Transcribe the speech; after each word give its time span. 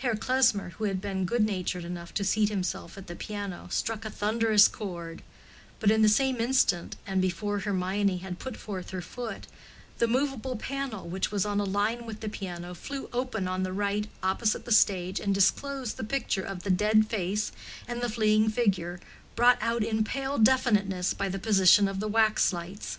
Herr 0.00 0.14
Klesmer, 0.14 0.72
who 0.76 0.84
had 0.84 1.00
been 1.00 1.24
good 1.24 1.42
natured 1.46 1.82
enough 1.86 2.12
to 2.12 2.24
seat 2.24 2.50
himself 2.50 2.98
at 2.98 3.06
the 3.06 3.16
piano, 3.16 3.68
struck 3.70 4.04
a 4.04 4.10
thunderous 4.10 4.68
chord—but 4.68 5.90
in 5.90 6.02
the 6.02 6.10
same 6.10 6.38
instant, 6.42 6.96
and 7.06 7.22
before 7.22 7.60
Hermione 7.60 8.18
had 8.18 8.38
put 8.38 8.58
forth 8.58 8.90
her 8.90 9.00
foot, 9.00 9.46
the 9.96 10.06
movable 10.06 10.56
panel, 10.56 11.08
which 11.08 11.32
was 11.32 11.46
on 11.46 11.58
a 11.58 11.64
line 11.64 12.04
with 12.04 12.20
the 12.20 12.28
piano, 12.28 12.74
flew 12.74 13.08
open 13.14 13.48
on 13.48 13.62
the 13.62 13.72
right 13.72 14.08
opposite 14.22 14.66
the 14.66 14.72
stage 14.72 15.18
and 15.18 15.34
disclosed 15.34 15.96
the 15.96 16.04
picture 16.04 16.44
of 16.44 16.64
the 16.64 16.70
dead 16.70 17.08
face 17.08 17.50
and 17.88 18.02
the 18.02 18.10
fleeing 18.10 18.50
figure, 18.50 19.00
brought 19.36 19.56
out 19.62 19.82
in 19.82 20.04
pale 20.04 20.36
definiteness 20.36 21.14
by 21.14 21.30
the 21.30 21.38
position 21.38 21.88
of 21.88 21.98
the 21.98 22.08
wax 22.08 22.52
lights. 22.52 22.98